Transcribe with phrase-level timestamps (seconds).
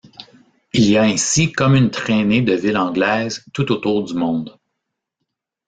[0.73, 4.57] Il y a ainsi comme une traînée de villes anglaises tout autour du monde.